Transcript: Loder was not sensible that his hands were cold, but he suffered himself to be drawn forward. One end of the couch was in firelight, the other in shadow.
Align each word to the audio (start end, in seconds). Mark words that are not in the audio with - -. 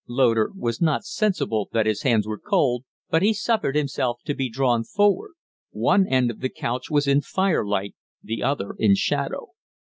Loder 0.07 0.49
was 0.57 0.81
not 0.81 1.05
sensible 1.05 1.69
that 1.73 1.85
his 1.85 2.01
hands 2.01 2.25
were 2.25 2.39
cold, 2.39 2.85
but 3.11 3.21
he 3.21 3.35
suffered 3.35 3.75
himself 3.75 4.19
to 4.25 4.33
be 4.33 4.49
drawn 4.49 4.83
forward. 4.83 5.33
One 5.69 6.07
end 6.07 6.31
of 6.31 6.39
the 6.39 6.49
couch 6.49 6.89
was 6.89 7.07
in 7.07 7.21
firelight, 7.21 7.93
the 8.23 8.41
other 8.41 8.73
in 8.79 8.95
shadow. 8.95 9.49